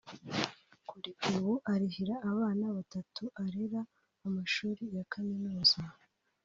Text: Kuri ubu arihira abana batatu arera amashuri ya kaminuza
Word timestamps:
Kuri 0.89 1.09
ubu 1.29 1.53
arihira 1.73 2.15
abana 2.31 2.65
batatu 2.75 3.23
arera 3.43 3.81
amashuri 4.27 4.83
ya 4.95 5.03
kaminuza 5.13 5.81